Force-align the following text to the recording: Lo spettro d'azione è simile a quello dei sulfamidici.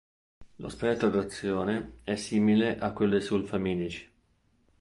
Lo 0.57 0.67
spettro 0.67 1.09
d'azione 1.11 1.97
è 2.03 2.15
simile 2.15 2.79
a 2.79 2.91
quello 2.91 3.11
dei 3.11 3.21
sulfamidici. 3.21 4.09